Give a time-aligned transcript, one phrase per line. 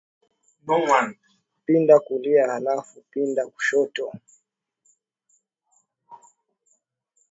[1.65, 4.13] Pinda kulia, halafu pinda kushoto